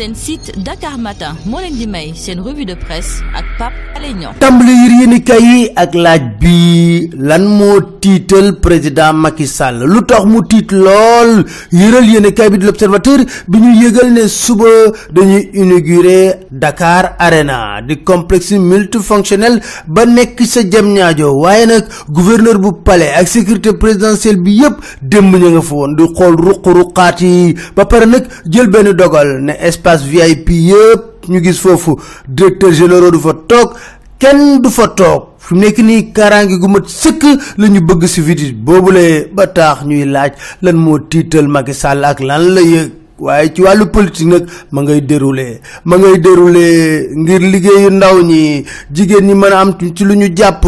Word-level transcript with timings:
seen 0.00 0.14
site 0.14 0.48
Dakar 0.66 0.96
Matin 1.04 1.36
moo 1.44 1.60
leen 1.60 1.74
di 1.76 1.86
may 1.94 2.14
seen 2.16 2.38
revue 2.44 2.64
de 2.64 2.74
presse 2.84 3.20
ak 3.36 3.44
Pape 3.58 3.76
Alé 3.96 4.14
Niang. 4.16 4.32
Tàmbali 4.40 4.72
yër 4.82 4.92
yéenekaay 5.00 5.42
yi 5.44 5.58
ak 5.82 5.92
laaj 6.04 6.22
bi 6.40 7.10
lan 7.28 7.44
moo 7.58 7.74
tiital 8.00 8.54
président 8.64 9.12
Macky 9.12 9.46
Sall? 9.46 9.84
Lu 9.84 10.00
tax 10.08 10.24
mu 10.24 10.40
tiit 10.48 10.72
lool? 10.72 11.44
Yëral 11.80 12.08
yéenekaay 12.14 12.48
bi 12.50 12.58
di 12.58 12.64
l'Observateur 12.66 13.20
bi 13.48 13.58
ñu 13.60 13.74
yëgal 13.82 14.08
ne 14.16 14.24
suba 14.28 14.70
dañuy 15.12 15.50
inaugurer 15.52 16.46
Dakar 16.50 17.16
Arena 17.18 17.82
di 17.86 18.00
complexe 18.02 18.56
multifonctionnel 18.56 19.60
ba 19.86 20.06
nekk 20.06 20.40
sa 20.46 20.62
jam 20.64 20.88
ñaajo. 20.94 21.28
Waaye 21.42 21.66
nag 21.66 21.84
gouverneur 22.08 22.56
bu 22.58 22.72
palais 22.84 23.12
ak 23.20 23.28
sécurité 23.28 23.74
présidentielle 23.74 24.40
bi 24.40 24.56
yëpp 24.62 24.80
démb 25.02 25.36
nga 25.36 25.60
fa 25.60 25.74
woon 25.74 25.92
di 25.96 26.08
xool 26.16 26.40
ruq-ruqaat 26.40 27.20
yi. 27.20 27.54
Ba 27.76 27.84
pare 27.84 28.06
nag 28.06 28.24
jël 28.48 28.70
benn 28.72 28.92
dogal 28.96 29.42
ne 29.44 29.52
espace 29.60 29.89
VIP 29.96 30.48
yëpp 30.50 31.28
ñu 31.28 31.42
gis 31.44 31.58
foofu 31.60 31.96
directeur 32.28 32.72
général 32.72 33.10
du 33.10 33.18
fa 33.18 33.34
toog 33.48 33.74
kenn 34.18 34.60
du 34.62 34.68
fa 34.70 34.88
toog. 34.88 35.22
Fi 35.40 35.54
mu 35.54 35.60
nekk 35.64 35.78
nii 35.82 36.02
kaaraange 36.14 36.58
gu 36.60 36.68
mat 36.68 36.86
sëkk 36.88 37.22
la 37.58 37.66
ñu 37.68 37.80
bëgg 37.80 38.04
si 38.06 38.20
visite 38.20 38.54
boobule 38.66 39.26
ba 39.34 39.46
taax 39.46 39.84
ñuy 39.88 40.04
laaj 40.04 40.32
lan 40.62 40.76
moo 40.76 40.98
tiital 41.10 41.48
Macky 41.48 41.74
Sall 41.74 42.04
ak 42.04 42.20
lan 42.20 42.44
la 42.54 42.60
yëg 42.60 42.90
waaye 43.20 43.52
ci 43.54 43.62
wàllu 43.62 43.86
politique 43.86 44.28
nag 44.32 44.44
ma 44.72 44.82
ngay 44.82 45.00
déroulé 45.02 45.60
ma 45.84 45.96
ngay 45.98 46.18
déroulé 46.18 47.08
ngir 47.16 47.40
liggéeyu 47.52 47.90
ndaw 47.90 48.22
ñi 48.22 48.64
jigéen 48.94 49.26
ñi 49.26 49.34
mën 49.34 49.52
a 49.52 49.60
am 49.60 49.70
ci 49.96 50.04
lu 50.04 50.14
ñu 50.16 50.28
jàpp 50.36 50.64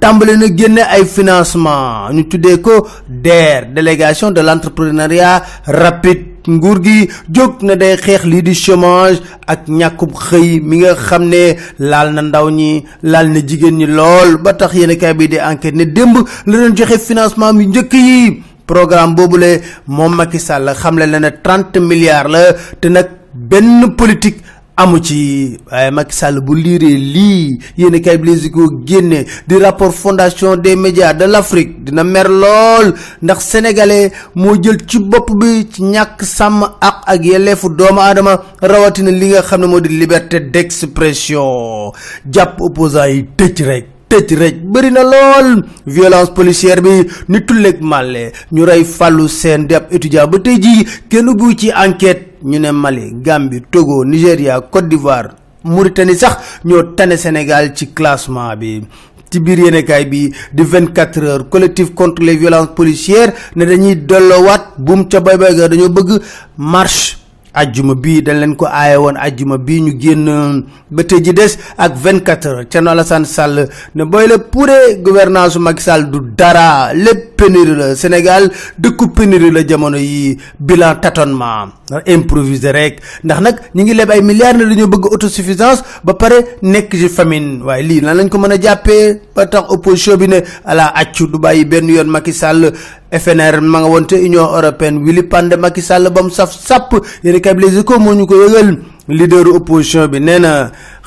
tàmbale 0.00 0.36
na 0.36 0.46
génne 0.56 0.82
ay 0.94 1.04
financement 1.04 2.10
ñu 2.12 2.24
tuddee 2.28 2.60
ko 2.60 2.86
DER 3.08 3.66
délégation 3.74 4.30
de 4.30 4.40
l'entrepreneuriat 4.40 5.42
rapide. 5.66 6.36
Nguur 6.48 6.78
gi 6.84 7.08
jóg 7.34 7.62
na 7.66 7.74
day 7.74 7.96
xeex 7.96 8.22
lii 8.24 8.42
di 8.42 8.54
chômage 8.54 9.18
ak 9.46 9.66
ñàkkub 9.68 10.12
xëy 10.14 10.60
mi 10.62 10.76
nga 10.78 10.94
xam 10.94 11.24
ne 11.28 11.56
laal 11.78 12.12
na 12.14 12.22
ndaw 12.22 12.46
ñi 12.50 12.84
laal 13.02 13.26
na 13.32 13.40
jigéen 13.48 13.76
ñi 13.78 13.86
lool 13.86 14.36
ba 14.44 14.52
tax 14.54 14.72
yéen 14.74 14.96
kay 14.96 15.14
bi 15.14 15.26
di 15.28 15.38
enquête 15.40 15.74
ne 15.74 15.84
démb 15.84 16.16
la 16.46 16.56
doon 16.58 16.76
joxe 16.76 16.98
financement 17.08 17.52
mi 17.52 17.66
njëkk 17.66 17.92
yi 17.92 18.42
programme 18.66 19.14
boobule 19.14 19.60
moom 19.86 20.14
Macky 20.16 20.38
Sall 20.38 20.74
xamle 20.74 21.06
na 21.06 21.18
ne 21.20 21.30
trente 21.42 21.78
milliards 21.80 22.30
la 22.30 22.42
te 22.80 22.88
nag 22.88 23.08
benn 23.34 23.94
politique 23.96 24.42
amu 24.76 24.98
ci. 25.00 25.58
Waaye 25.70 25.90
Macky 25.90 26.12
Sall 26.14 26.40
bu 26.40 26.54
liiree 26.54 26.96
lii 26.98 27.58
yéen 27.78 28.00
kay 28.02 28.18
bi 28.18 28.50
ko 28.50 28.68
génne 28.84 29.24
di 29.48 29.56
rapport 29.58 29.92
fondation 29.94 30.56
des 30.56 30.76
médias 30.76 31.14
de 31.14 31.24
l'Afrique 31.24 31.84
dina 31.84 32.04
mer 32.04 32.28
lool 32.28 32.94
ndax 33.22 33.38
sénégalais 33.44 34.12
moo 34.34 34.54
jël 34.62 34.78
ci 34.86 34.98
bopp 34.98 35.30
bi 35.40 35.66
ci 35.72 35.82
ak 35.96 36.22
ak 37.06 37.24
yelleefu 37.24 37.68
doomu 37.70 38.00
aadama 38.00 38.40
rawatina 38.60 39.10
li 39.10 39.28
nga 39.30 39.42
xam 39.42 39.60
ne 39.62 39.66
moo 39.66 39.80
di 39.80 39.88
liberté 39.88 40.40
d'expression. 40.40 41.92
Jàpp 42.30 42.60
opposants 42.60 43.08
yi 43.08 43.24
rek 43.64 43.95
tëj 44.08 44.34
rek 44.38 44.56
bëri 44.72 44.90
na 44.92 45.02
lool. 45.02 45.64
Violence 45.86 46.30
policière 46.34 46.80
bi 46.82 46.90
ni 47.28 47.40
tulleeg 47.44 47.80
màlle 47.80 48.32
ñu 48.52 48.64
rey 48.64 48.84
fàllu 48.84 49.28
seen 49.28 49.66
di 49.66 49.74
ab 49.74 49.86
étudiant 49.90 50.26
ba 50.28 50.38
tey 50.38 50.58
jii 50.60 50.86
kenn 51.08 51.34
bu 51.34 51.54
ci 51.56 51.70
enquête. 51.72 52.32
Ñu 52.44 52.58
ne 52.60 52.70
Mali 52.70 53.12
Gambie 53.22 53.62
Togo 53.70 54.04
Nigéria 54.04 54.60
Côte 54.60 54.88
d'Ivoire 54.88 55.30
Mauritanie 55.64 56.14
sax 56.14 56.36
ñoo 56.64 56.82
tane 56.94 57.16
Sénégal 57.16 57.72
ci 57.74 57.92
classement 57.92 58.54
bi. 58.56 58.84
Ci 59.30 59.40
biir 59.40 59.58
yéenekaay 59.58 60.04
bi 60.06 60.32
di 60.52 60.62
24 60.62 61.18
heures 61.24 61.48
collectif 61.48 61.92
contre 61.94 62.22
les 62.22 62.36
violences 62.36 62.74
policières 62.76 63.32
ne 63.56 63.64
dañuy 63.64 63.96
delloowaat 63.96 64.74
buum 64.78 65.08
ca 65.08 65.20
bay 65.20 65.36
bay 65.36 65.56
ga 65.56 65.68
dañoo 65.68 65.88
bëgg 65.88 66.20
marche 66.58 67.16
ajjuma 67.60 67.94
bii 67.94 68.20
dañ 68.26 68.36
leen 68.40 68.54
ko 68.60 68.66
aaye 68.68 68.96
woon 69.02 69.16
ajjuma 69.26 69.56
bii 69.66 69.80
ñu 69.86 69.92
génn 70.00 70.28
ba 70.90 71.02
tey 71.08 71.20
ji 71.24 71.32
des 71.32 71.52
ak 71.78 71.92
24 71.96 72.46
heures. 72.46 72.66
Thierno 72.70 72.90
Alassane 72.90 73.24
Sall 73.24 73.68
ne 73.94 74.04
booy 74.04 74.26
la 74.28 74.38
pouree 74.38 74.96
gouvernance 75.02 75.56
Macky 75.58 75.82
Sall 75.82 76.10
du 76.10 76.18
dara 76.36 76.92
lépp 76.94 77.36
pénurie 77.36 77.74
la. 77.76 77.96
Sénégal 77.96 78.50
dëkku 78.78 79.08
pénurie 79.08 79.50
la 79.50 79.66
jamono 79.66 79.96
yi 79.96 80.36
bilan 80.60 80.96
tâtonnement. 81.00 81.68
Improviser 82.06 82.72
rek. 82.72 83.00
Ndax 83.24 83.40
nag 83.40 83.56
ñu 83.74 83.82
ngi 83.82 83.94
leb 83.94 84.10
ay 84.10 84.20
milliards 84.22 84.58
ne 84.58 84.64
dañoo 84.66 84.88
bëgg 84.88 85.06
autosuffisance 85.12 85.82
ba 86.04 86.14
pare 86.14 86.58
nekk 86.62 86.92
ci 86.94 87.08
famine. 87.08 87.62
Waaye 87.64 87.82
lii 87.82 88.00
lan 88.00 88.16
lañ 88.16 88.28
ko 88.28 88.38
mën 88.38 88.52
a 88.52 88.58
jàppee? 88.60 89.20
Ba 89.34 89.46
tax 89.46 89.64
opposition 89.70 90.16
bi 90.16 90.28
ne 90.28 90.42
ala 90.64 90.92
accu 90.94 91.26
du 91.26 91.38
bàyyi 91.38 91.64
benn 91.64 91.88
yoon 91.88 92.06
Macky 92.10 92.32
FNR 93.18 93.60
ma 93.60 93.80
nga 93.80 93.88
woon 93.88 94.06
te 94.06 94.14
Union 94.16 94.46
européenne 94.58 94.98
wili 95.04 95.22
pande 95.22 95.56
Macky 95.56 95.82
Sall 95.82 96.10
ba 96.10 96.22
mu 96.22 96.30
saf 96.30 96.52
kay 97.22 97.54
Les 97.58 97.78
Échos 97.78 97.98
moo 97.98 98.14
ñu 98.14 98.26
ko 98.26 98.34
yëgal. 98.34 98.78
Leader 99.08 99.46
opposition 99.54 100.08
bi 100.08 100.18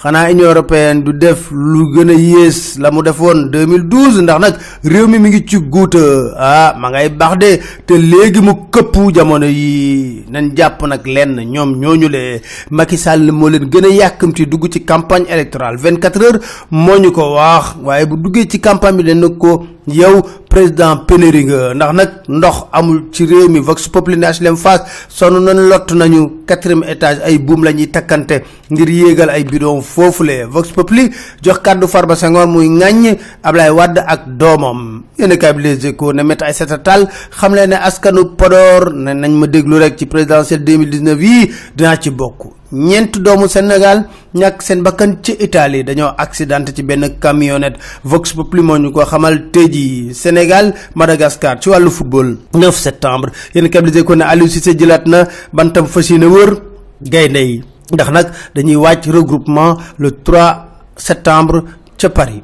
xanaa 0.02 0.30
Union 0.32 0.48
européenne 0.54 1.04
du 1.04 1.12
def 1.14 1.52
lu 1.52 1.82
gën 1.94 2.10
a 2.10 2.14
yées 2.14 2.60
la 2.80 2.90
mu 2.92 3.02
defoon 3.04 3.50
2012 3.52 4.22
ndax 4.22 4.40
nag 4.40 4.54
réew 4.92 5.08
mi 5.08 5.20
mi 5.20 5.30
ngi 5.30 5.42
ci 5.46 5.58
guuta. 5.74 6.00
Ah 6.38 6.74
ma 6.80 6.90
ngay 6.90 7.10
baax 7.10 7.38
de. 7.38 7.52
Te 7.86 7.94
léegi 8.12 8.40
mu 8.42 8.54
këpp 8.72 8.96
jamono 9.16 9.46
yi 9.46 10.24
nañ 10.32 10.56
jàpp 10.58 10.82
nag 10.88 11.06
lenn 11.06 11.36
ñoom 11.54 11.72
ñooñu 11.82 12.08
le. 12.16 12.42
Macky 12.72 12.98
Sall 12.98 13.32
moo 13.32 13.50
leen 13.50 13.66
gën 13.70 13.86
a 13.86 13.90
yàkkamti 13.90 14.46
dugg 14.48 14.70
ci 14.72 14.86
campagne 14.86 15.26
électorale. 15.30 15.78
24 15.78 16.22
heures 16.24 16.40
moo 16.72 16.98
ñu 16.98 17.12
ko 17.12 17.34
wax. 17.36 17.76
Waaye 17.84 18.06
bu 18.06 18.16
duggee 18.16 18.48
ci 18.50 18.60
campagne 18.62 18.98
bi 18.98 19.04
dañ 19.04 19.38
ko 19.38 19.66
yow 19.88 20.22
président 20.50 20.96
pénéri 21.08 21.44
nga. 21.46 21.74
Ndax 21.74 21.94
nag 21.94 22.10
ndox 22.30 22.58
amul 22.72 23.04
ci 23.12 23.26
réew 23.26 23.50
mi. 23.50 23.60
Vox 23.60 23.90
populi 23.90 24.16
ne 24.18 24.28
HLM 24.28 24.56
Fass 24.56 24.82
sonn 25.10 25.44
nañ 25.44 25.58
lott 25.70 25.92
nañu. 25.92 26.22
Quatrième 26.48 26.84
étage 26.88 27.20
ay 27.26 27.38
buum 27.38 27.64
la 27.66 27.74
ñuy 27.74 27.88
takkante 27.92 28.44
ngir 28.72 28.90
yéegal 28.90 29.30
ay 29.30 29.44
bidon 29.44 29.82
foofule 29.94 30.46
vox 30.54 30.72
populi 30.72 31.10
jox 31.44 31.60
kàddu 31.66 31.88
Farba 31.88 32.16
Senghor 32.16 32.48
muy 32.48 32.68
ŋàññ 32.70 33.18
Ablaye 33.44 33.70
Wade 33.72 34.02
ak 34.06 34.22
doomam. 34.38 35.04
Yéen 35.18 35.32
a 35.32 35.54
bi 35.54 35.64
Les 35.64 35.86
Échos 35.86 36.14
ne 36.14 36.24
métti 36.24 36.44
ay 36.44 36.54
setatal 36.54 37.08
xam 37.40 37.54
ne 37.56 37.76
askanu 37.76 38.36
Podor 38.38 38.94
ne 38.94 39.14
nañ 39.14 39.32
ma 39.34 39.48
déglu 39.48 39.78
rek 39.80 39.98
ci 39.98 40.06
présidentielle 40.06 40.64
2019 40.64 41.22
yii 41.22 41.52
dinaa 41.76 41.98
ci 41.98 42.10
bokk. 42.12 42.54
Ñeent 42.72 43.18
doomu 43.20 43.48
Sénégal 43.48 44.06
ñàkk 44.36 44.62
seen 44.62 44.84
bakkan 44.84 45.18
ci 45.24 45.34
Italie 45.40 45.84
dañoo 45.84 46.14
accidenté 46.18 46.72
ci 46.76 46.84
benn 46.84 47.18
camionnette. 47.20 47.80
Vox 48.04 48.34
Populi 48.34 48.62
moo 48.62 48.78
ñu 48.78 48.92
ko 48.92 49.04
xamal 49.06 49.50
tey 49.52 49.68
jii. 49.72 50.14
Sénégal 50.14 50.74
Madagascar 50.96 51.58
ci 51.60 51.70
football. 51.90 52.38
9 52.54 52.76
septembre. 52.78 53.32
Yéen 53.56 53.70
kablisé 53.70 54.04
ko 54.04 54.16
ne 54.16 54.24
Aliou 54.24 54.48
Cissé 54.48 54.78
jëlaat 54.78 55.06
na 55.08 55.28
bantam 55.52 55.88
fas 55.88 56.10
yéene 56.10 56.26
wër 56.26 56.62
yi 57.02 57.64
ndax 57.92 58.10
nag 58.12 58.28
dañuy 58.56 58.76
regroupement 59.12 59.78
le 59.98 60.12
3 60.12 60.68
septembre 60.96 61.64
ca 61.98 62.10
Paris 62.10 62.44